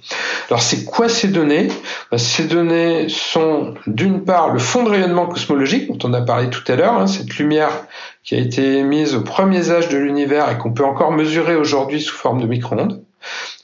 Alors, 0.49 0.61
c'est 0.61 0.85
quoi 0.85 1.09
ces 1.09 1.27
données? 1.27 1.69
Ben, 2.11 2.17
Ces 2.17 2.45
données 2.45 3.07
sont, 3.09 3.73
d'une 3.87 4.23
part, 4.23 4.53
le 4.53 4.59
fond 4.59 4.83
de 4.83 4.89
rayonnement 4.89 5.25
cosmologique, 5.25 5.91
dont 5.91 6.09
on 6.09 6.13
a 6.13 6.21
parlé 6.21 6.49
tout 6.49 6.63
à 6.71 6.75
l'heure, 6.75 6.93
hein, 6.93 7.07
cette 7.07 7.35
lumière 7.37 7.71
qui 8.23 8.35
a 8.35 8.39
été 8.39 8.77
émise 8.77 9.15
aux 9.15 9.21
premiers 9.21 9.71
âges 9.71 9.89
de 9.89 9.97
l'univers 9.97 10.49
et 10.51 10.57
qu'on 10.57 10.71
peut 10.71 10.85
encore 10.85 11.11
mesurer 11.11 11.55
aujourd'hui 11.55 12.01
sous 12.01 12.15
forme 12.15 12.41
de 12.41 12.47
micro-ondes. 12.47 13.01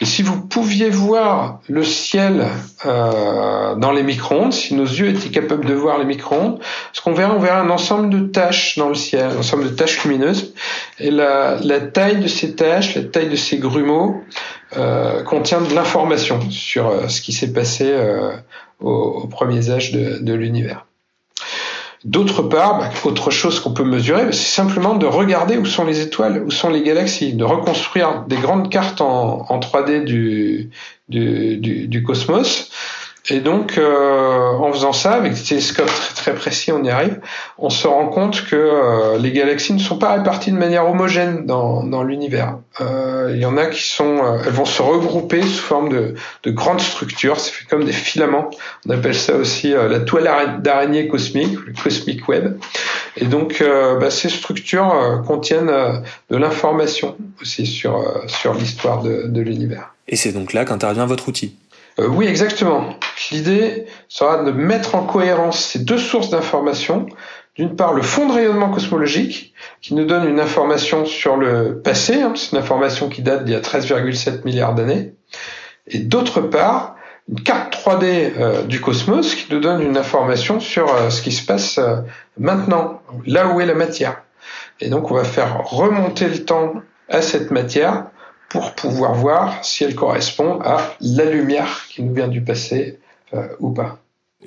Et 0.02 0.06
si 0.06 0.24
vous 0.24 0.42
pouviez 0.42 0.90
voir 0.90 1.60
le 1.70 1.84
ciel 1.84 2.48
euh, 2.88 3.76
dans 3.76 3.92
les 3.92 4.02
micro-ondes, 4.02 4.52
si 4.52 4.74
nos 4.74 4.84
yeux 4.84 5.10
étaient 5.10 5.30
capables 5.30 5.66
de 5.66 5.76
voir 5.76 6.00
les 6.00 6.06
micro-ondes, 6.06 6.60
ce 6.92 7.02
qu'on 7.02 7.14
verrait, 7.14 7.36
on 7.36 7.40
verrait 7.40 7.60
un 7.60 7.70
ensemble 7.70 8.10
de 8.10 8.20
taches 8.22 8.80
dans 8.80 8.90
le 8.90 8.96
ciel, 8.96 9.26
un 9.26 9.38
ensemble 9.38 9.66
de 9.66 9.70
taches 9.70 10.04
lumineuses. 10.04 10.56
Et 10.98 11.12
la, 11.12 11.60
taille 11.94 12.20
de 12.20 12.28
ces 12.28 12.56
taches, 12.56 12.96
la 12.96 13.04
taille 13.04 13.30
de 13.30 13.36
ces 13.36 13.60
grumeaux, 13.60 14.24
euh, 14.76 15.22
contient 15.22 15.62
de 15.62 15.72
l'information 15.76 16.50
sur 16.50 16.88
euh, 16.88 17.08
ce 17.08 17.22
qui 17.22 17.32
s'est 17.32 17.54
passé 17.54 17.94
aux, 18.80 19.28
premiers 19.28 19.70
âges 19.70 19.92
de 19.92 20.34
l'univers. 20.34 20.88
D'autre 22.04 22.42
part, 22.42 22.80
bah, 22.80 22.90
autre 23.04 23.30
chose 23.30 23.60
qu'on 23.60 23.74
peut 23.74 23.84
mesurer, 23.84 24.32
c'est 24.32 24.56
simplement 24.56 24.96
de 24.96 25.06
regarder 25.06 25.58
où 25.58 25.66
sont 25.66 25.86
les 25.86 26.02
étoiles, 26.02 26.44
où 26.44 26.50
sont 26.50 26.70
les 26.70 26.82
galaxies, 26.82 27.34
de 27.34 27.44
reconstruire 27.44 28.24
des 28.28 28.38
grandes 28.38 28.72
cartes 28.72 29.02
en, 29.02 29.46
en 29.48 29.60
3D 29.60 30.04
du, 30.04 30.72
du, 31.10 31.58
du, 31.58 31.88
du, 31.88 32.04
cosmos 32.04 32.72
et 33.30 33.40
donc, 33.40 33.78
euh, 33.78 34.50
en 34.50 34.74
faisant 34.74 34.94
ça, 34.94 35.14
avec 35.14 35.34
des 35.34 35.42
télescopes 35.42 35.86
très, 35.86 36.14
très 36.16 36.34
précis, 36.34 36.72
on 36.72 36.84
y 36.84 36.90
arrive, 36.90 37.20
on 37.60 37.70
se 37.70 37.88
rend 37.88 38.08
compte 38.08 38.46
que 38.46 38.56
euh, 38.56 39.20
les 39.20 39.32
galaxies 39.32 39.74
ne 39.74 39.80
sont 39.80 39.98
pas 39.98 40.14
réparties 40.14 40.52
de 40.52 40.58
manière 40.58 40.90
homogène 40.90 41.46
dans, 41.46 41.84
dans 41.84 42.02
l'univers. 42.02 42.58
Euh, 42.82 43.32
il 43.34 43.40
y 43.40 43.46
en 43.46 43.58
a 43.58 43.68
qui 43.68 43.84
sont, 43.84 44.18
euh, 44.18 44.40
elles 44.44 44.54
vont 44.54 44.66
se 44.66 44.82
regrouper 44.82 45.44
sous 45.44 45.62
forme 45.62 45.90
de, 45.90 46.16
de 46.44 46.52
grandes 46.52 46.82
structures, 46.82 47.40
c'est 47.40 47.52
fait 47.52 47.66
comme 47.70 47.84
des 47.84 47.94
filaments. 47.94 48.50
On 48.88 48.90
appelle 48.90 49.16
ça 49.16 49.36
aussi 49.36 49.72
euh, 49.72 49.88
la 49.88 50.00
toile 50.00 50.60
d'araignée 50.64 51.08
cosmique, 51.08 51.60
le 51.68 51.74
cosmic 51.74 52.28
web. 52.28 52.58
Et 53.18 53.26
donc, 53.26 53.62
bah, 54.00 54.10
ces 54.10 54.30
structures 54.30 55.22
contiennent 55.28 55.72
de 56.30 56.38
l'information 56.38 57.18
aussi 57.42 57.66
sur, 57.66 58.02
sur 58.28 58.54
l'histoire 58.54 59.04
de, 59.04 59.24
de 59.28 59.42
l'univers. 59.42 59.94
Et 60.08 60.16
c'est 60.16 60.32
donc 60.32 60.54
là 60.54 60.64
qu'intervient 60.64 61.06
votre 61.06 61.28
outil. 61.28 61.56
Euh, 62.02 62.08
oui, 62.08 62.28
exactement. 62.28 62.96
L'idée 63.32 63.86
sera 64.08 64.44
de 64.44 64.52
mettre 64.52 64.96
en 64.96 65.04
cohérence 65.04 65.64
ces 65.64 65.80
deux 65.80 65.98
sources 65.98 66.30
d'informations. 66.30 67.06
D'une 67.56 67.76
part, 67.76 67.94
le 67.94 68.02
fond 68.02 68.28
de 68.28 68.34
rayonnement 68.34 68.70
cosmologique, 68.70 69.54
qui 69.82 69.94
nous 69.94 70.06
donne 70.06 70.28
une 70.28 70.40
information 70.40 71.06
sur 71.06 71.36
le 71.36 71.80
passé, 71.80 72.22
hein, 72.22 72.34
c'est 72.36 72.54
une 72.54 72.58
information 72.58 73.10
qui 73.10 73.22
date 73.22 73.46
d'il 73.46 73.54
y 73.54 73.58
a 73.58 73.60
13,7 73.60 74.46
milliards 74.46 74.74
d'années. 74.74 75.14
Et 75.88 76.00
d'autre 76.00 76.42
part, 76.42 76.96
une 77.30 77.42
carte 77.42 77.76
3D 77.76 78.32
euh, 78.38 78.64
du 78.64 78.82
cosmos 78.82 79.36
qui 79.36 79.54
nous 79.54 79.60
donne 79.60 79.82
une 79.82 79.98
information 79.98 80.60
sur 80.60 80.94
euh, 80.94 81.10
ce 81.10 81.22
qui 81.22 81.32
se 81.32 81.46
passe 81.46 81.80
maintenant, 82.38 83.02
là 83.26 83.48
où 83.48 83.62
est 83.62 83.66
la 83.66 83.76
matière. 83.76 84.24
Et 84.80 84.90
donc 84.90 85.12
on 85.12 85.16
va 85.16 85.24
faire 85.24 85.64
remonter 85.66 86.28
le 86.28 86.44
temps 86.44 86.74
à 87.10 87.22
cette 87.22 87.52
matière 87.52 88.06
pour 88.52 88.74
pouvoir 88.74 89.14
voir 89.14 89.64
si 89.64 89.84
elle 89.84 89.96
correspond 89.96 90.60
à 90.62 90.96
la 91.00 91.26
lumière 91.26 91.86
qui 91.90 92.04
nous 92.04 92.14
vient 92.14 92.28
du 92.28 92.42
passé 92.42 93.00
euh, 93.34 93.48
ou 93.60 93.72
pas. 93.72 94.00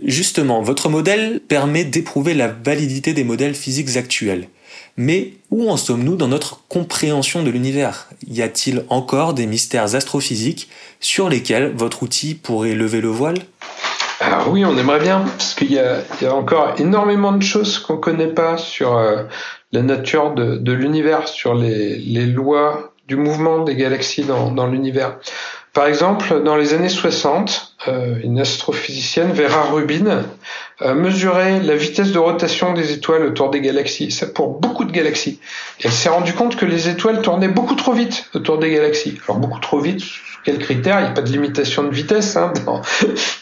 Justement, 0.03 0.61
votre 0.61 0.89
modèle 0.89 1.41
permet 1.41 1.85
d'éprouver 1.85 2.35
la 2.35 2.49
validité 2.49 3.15
des 3.15 3.25
modèles 3.25 3.55
physiques 3.55 3.97
actuels. 3.97 4.49
Mais 4.97 5.33
où 5.51 5.71
en 5.71 5.77
sommes-nous 5.77 6.17
dans 6.17 6.29
notre 6.29 6.63
compréhension 6.69 7.43
de 7.43 7.51
l'univers? 7.51 8.09
Y 8.27 8.43
a-t-il 8.43 8.85
encore 8.91 9.35
des 9.35 9.47
mystères 9.47 9.95
astrophysiques 9.95 10.69
sur 11.01 11.29
lesquels 11.29 11.73
votre 11.75 12.03
outil 12.03 12.35
pourrait 12.35 12.75
lever 12.75 13.01
le 13.01 13.09
voile? 13.09 13.39
Alors 14.21 14.51
oui, 14.51 14.65
on 14.65 14.77
aimerait 14.77 15.01
bien, 15.01 15.21
parce 15.21 15.55
qu'il 15.55 15.73
y, 15.73 15.75
y, 15.75 16.27
a 16.27 16.35
encore 16.35 16.75
énormément 16.79 17.33
de 17.33 17.43
choses 17.43 17.79
qu'on 17.79 17.95
ne 17.95 18.01
connaît 18.01 18.33
pas 18.33 18.57
sur 18.57 18.97
euh, 18.97 19.25
la 19.73 19.83
nature 19.83 20.35
de, 20.35 20.57
de 20.57 20.73
l'univers, 20.73 21.27
sur 21.27 21.55
les, 21.55 21.99
les, 21.99 22.27
lois 22.27 22.94
du 23.07 23.17
mouvement 23.17 23.65
des 23.65 23.77
galaxies 23.77 24.25
dans, 24.25 24.51
dans 24.51 24.67
l'univers. 24.67 25.19
Par 25.75 25.87
exemple, 25.87 26.43
dans 26.45 26.57
les 26.57 26.73
années 26.73 26.89
60, 26.89 27.75
euh, 27.89 28.15
une 28.23 28.39
astrophysicienne, 28.39 29.33
Vera 29.33 29.63
Rubin, 29.63 30.23
a 30.79 30.95
mesuré 30.95 31.59
la 31.61 31.75
vitesse 31.75 32.13
de 32.13 32.19
rotation 32.19 32.75
des 32.75 32.93
étoiles 32.93 33.27
autour 33.27 33.51
des 33.51 33.61
galaxies, 33.61 34.13
ça 34.13 34.27
pour 34.27 34.61
beaucoup 34.61 34.85
de 34.85 34.93
galaxies. 34.93 35.41
Elle 35.83 35.91
s'est 35.91 36.09
rendue 36.09 36.33
compte 36.33 36.55
que 36.55 36.65
les 36.65 36.89
étoiles 36.89 37.23
tournaient 37.23 37.49
beaucoup 37.49 37.75
trop 37.75 37.93
vite 37.93 38.31
autour 38.35 38.59
des 38.59 38.71
galaxies. 38.71 39.19
Alors 39.27 39.41
beaucoup 39.41 39.59
trop 39.59 39.81
vite, 39.81 40.01
sous 40.01 40.39
quels 40.45 40.59
critères? 40.59 41.01
Il 41.01 41.05
n'y 41.05 41.09
a 41.09 41.13
pas 41.13 41.23
de 41.23 41.33
limitation 41.33 41.83
de 41.83 41.93
vitesse 41.93 42.37
hein, 42.37 42.53
dans, 42.67 42.81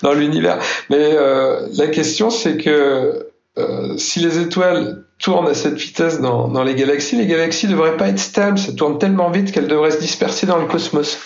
dans 0.01 0.15
l'univers. 0.15 0.59
Mais 0.89 1.11
euh, 1.13 1.69
la 1.77 1.89
question, 1.89 2.31
c'est 2.31 2.57
que 2.57 3.27
euh, 3.59 3.97
si 3.99 4.21
les 4.21 4.39
étoiles 4.39 5.05
tournent 5.19 5.49
à 5.49 5.55
cette 5.55 5.75
vitesse 5.75 6.21
dans, 6.21 6.49
dans 6.49 6.65
les 6.65 6.75
galaxies, 6.75 7.17
les 7.17 7.27
galaxies 7.27 7.67
ne 7.67 7.73
devraient 7.73 7.97
pas 7.97 8.09
être 8.09 8.19
stables, 8.19 8.59
ça 8.59 8.73
tourne 8.73 8.99
tellement 8.99 9.31
vite 9.31 9.53
qu'elles 9.53 9.69
devraient 9.69 9.91
se 9.91 10.01
disperser 10.01 10.47
dans 10.47 10.59
le 10.59 10.67
cosmos. 10.67 11.19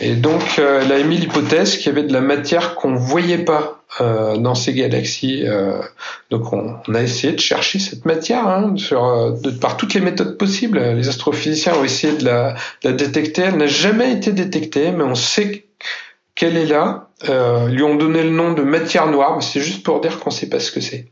Et 0.00 0.14
donc, 0.14 0.58
euh, 0.58 0.80
elle 0.82 0.92
a 0.92 0.98
émis 0.98 1.18
l'hypothèse 1.18 1.76
qu'il 1.76 1.86
y 1.86 1.88
avait 1.90 2.06
de 2.06 2.12
la 2.12 2.22
matière 2.22 2.74
qu'on 2.74 2.94
voyait 2.94 3.44
pas 3.44 3.80
euh, 4.00 4.36
dans 4.36 4.54
ces 4.54 4.72
galaxies. 4.72 5.42
Euh, 5.46 5.82
donc, 6.30 6.52
on, 6.52 6.76
on, 6.86 6.94
a 6.94 7.02
essayé 7.02 7.32
de 7.32 7.40
chercher 7.40 7.78
cette 7.78 8.06
matière 8.06 8.46
hein, 8.46 8.74
sur, 8.76 9.04
euh, 9.04 9.32
de, 9.32 9.50
par 9.50 9.76
toutes 9.76 9.94
les 9.94 10.00
méthodes 10.00 10.38
possibles. 10.38 10.80
Les 10.80 11.08
astrophysiciens 11.08 11.74
ont 11.74 11.84
essayé 11.84 12.16
de 12.16 12.24
la, 12.24 12.54
de 12.82 12.88
la 12.88 12.92
détecter. 12.92 13.42
Elle 13.42 13.56
n'a 13.56 13.66
jamais 13.66 14.12
été 14.12 14.32
détectée, 14.32 14.92
mais 14.92 15.04
on 15.04 15.14
sait 15.16 15.66
qu'elle 16.34 16.56
est 16.56 16.66
là. 16.66 17.08
Euh, 17.28 17.68
lui 17.68 17.82
ont 17.82 17.96
donné 17.96 18.22
le 18.22 18.30
nom 18.30 18.54
de 18.54 18.62
matière 18.62 19.08
noire, 19.08 19.36
mais 19.36 19.42
c'est 19.42 19.60
juste 19.60 19.82
pour 19.82 20.00
dire 20.00 20.20
qu'on 20.20 20.30
sait 20.30 20.48
pas 20.48 20.60
ce 20.60 20.70
que 20.70 20.80
c'est. 20.80 21.08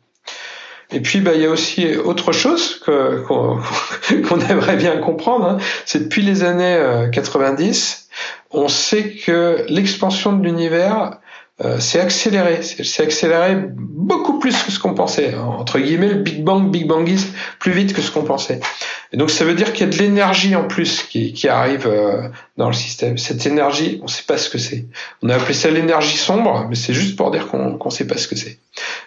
Et 0.90 1.00
puis, 1.00 1.20
bah, 1.20 1.32
il 1.34 1.42
y 1.42 1.46
a 1.46 1.50
aussi 1.50 1.96
autre 1.96 2.32
chose 2.32 2.80
qu'on, 2.84 3.58
qu'on 4.28 4.40
aimerait 4.40 4.76
bien 4.76 4.96
comprendre. 4.98 5.46
Hein. 5.46 5.58
C'est 5.84 6.04
depuis 6.04 6.22
les 6.22 6.42
années 6.42 7.08
90, 7.12 8.08
euh, 8.10 8.58
on 8.58 8.68
sait 8.68 9.10
que 9.10 9.64
l'expansion 9.68 10.32
de 10.32 10.42
l'univers 10.42 11.18
euh, 11.64 11.80
s'est 11.80 11.98
accélérée. 11.98 12.62
C'est 12.62 13.02
accéléré 13.02 13.56
beaucoup 13.56 14.38
plus 14.38 14.62
que 14.62 14.70
ce 14.70 14.78
qu'on 14.78 14.94
pensait. 14.94 15.34
Entre 15.34 15.80
guillemets, 15.80 16.08
le 16.08 16.22
Big 16.22 16.44
Bang, 16.44 16.70
Big 16.70 16.86
Bangiste, 16.86 17.34
plus 17.58 17.72
vite 17.72 17.92
que 17.92 18.00
ce 18.00 18.12
qu'on 18.12 18.22
pensait. 18.22 18.60
Et 19.12 19.16
donc 19.16 19.30
ça 19.30 19.44
veut 19.44 19.54
dire 19.54 19.72
qu'il 19.72 19.86
y 19.86 19.88
a 19.88 19.92
de 19.92 19.98
l'énergie 19.98 20.54
en 20.54 20.64
plus 20.64 21.02
qui, 21.02 21.32
qui 21.32 21.48
arrive 21.48 21.86
euh, 21.86 22.28
dans 22.56 22.66
le 22.66 22.74
système. 22.74 23.16
Cette 23.16 23.46
énergie, 23.46 23.98
on 24.02 24.04
ne 24.04 24.10
sait 24.10 24.24
pas 24.26 24.36
ce 24.36 24.50
que 24.50 24.58
c'est. 24.58 24.84
On 25.22 25.28
a 25.28 25.36
appelé 25.36 25.54
ça 25.54 25.70
l'énergie 25.70 26.16
sombre, 26.16 26.66
mais 26.68 26.74
c'est 26.74 26.92
juste 26.92 27.16
pour 27.16 27.30
dire 27.30 27.48
qu'on 27.48 27.78
ne 27.82 27.90
sait 27.90 28.06
pas 28.06 28.18
ce 28.18 28.28
que 28.28 28.36
c'est. 28.36 28.58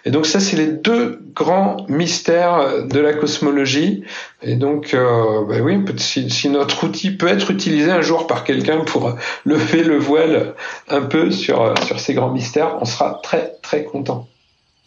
Et 0.04 0.10
donc 0.10 0.26
ça, 0.26 0.40
c'est 0.40 0.56
les 0.56 0.66
deux 0.66 1.20
grands 1.34 1.76
mystères 1.88 2.54
euh, 2.54 2.82
de 2.82 2.98
la 2.98 3.12
cosmologie. 3.12 4.02
Et 4.42 4.56
donc, 4.56 4.94
euh, 4.94 5.44
bah 5.46 5.56
oui, 5.62 5.78
si, 5.98 6.30
si, 6.30 6.48
notre 6.48 6.84
outil 6.84 7.12
peut 7.12 7.28
être 7.28 7.50
utilisé 7.50 7.90
un 7.90 8.02
jour 8.02 8.26
par 8.26 8.44
quelqu'un 8.44 8.80
pour 8.80 9.14
lever 9.44 9.84
le 9.84 9.98
voile 9.98 10.54
un 10.88 11.02
peu 11.02 11.30
sur, 11.30 11.62
euh, 11.62 11.74
sur 11.86 12.00
ces 12.00 12.14
grands 12.14 12.32
mystères, 12.32 12.78
on 12.80 12.84
sera 12.84 13.20
très 13.22 13.54
très 13.62 13.84
content. 13.84 14.28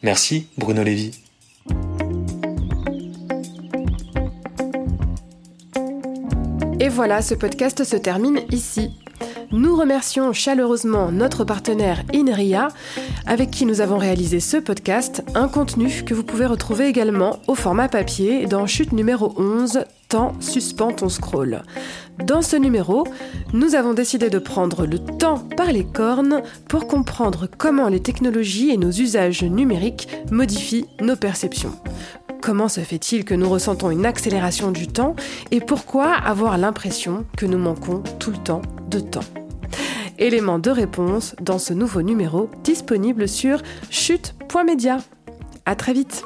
Merci 0.03 0.47
Bruno 0.57 0.83
Lévy. 0.83 1.11
Voilà, 6.95 7.21
ce 7.21 7.35
podcast 7.35 7.83
se 7.83 7.97
termine 7.97 8.39
ici. 8.51 8.89
Nous 9.51 9.75
remercions 9.75 10.31
chaleureusement 10.31 11.11
notre 11.11 11.43
partenaire 11.43 12.05
INRIA, 12.13 12.69
avec 13.25 13.51
qui 13.51 13.65
nous 13.65 13.81
avons 13.81 13.97
réalisé 13.97 14.39
ce 14.39 14.55
podcast, 14.55 15.21
un 15.35 15.49
contenu 15.49 16.05
que 16.05 16.13
vous 16.13 16.23
pouvez 16.23 16.45
retrouver 16.45 16.87
également 16.87 17.39
au 17.47 17.55
format 17.55 17.89
papier 17.89 18.45
dans 18.45 18.65
chute 18.65 18.93
numéro 18.93 19.33
11, 19.35 19.83
Temps 20.07 20.39
suspend 20.39 20.93
ton 20.93 21.09
scroll. 21.09 21.63
Dans 22.23 22.41
ce 22.41 22.55
numéro, 22.55 23.05
nous 23.51 23.75
avons 23.75 23.93
décidé 23.93 24.29
de 24.29 24.39
prendre 24.39 24.85
le 24.85 24.99
temps 24.99 25.39
par 25.57 25.73
les 25.73 25.83
cornes 25.83 26.43
pour 26.69 26.87
comprendre 26.87 27.49
comment 27.57 27.89
les 27.89 28.01
technologies 28.01 28.69
et 28.69 28.77
nos 28.77 28.91
usages 28.91 29.43
numériques 29.43 30.07
modifient 30.31 30.85
nos 31.01 31.17
perceptions. 31.17 31.73
Comment 32.45 32.67
se 32.67 32.81
fait-il 32.81 33.25
que 33.25 33.33
nous 33.33 33.49
ressentons 33.49 33.89
une 33.89 34.05
accélération 34.05 34.69
du 34.69 34.85
temps 34.87 35.15
et 35.49 35.59
pourquoi 35.59 36.13
avoir 36.13 36.59
l'impression 36.59 37.25
que 37.35 37.47
nous 37.47 37.57
manquons 37.57 38.03
tout 38.19 38.29
le 38.29 38.37
temps 38.37 38.61
de 38.87 38.99
temps? 38.99 39.23
Élément 40.19 40.59
de 40.59 40.69
réponse 40.69 41.35
dans 41.41 41.57
ce 41.57 41.73
nouveau 41.73 42.03
numéro 42.03 42.51
disponible 42.63 43.27
sur 43.27 43.63
chute.media. 43.89 44.99
À 45.65 45.75
très 45.75 45.93
vite. 45.93 46.23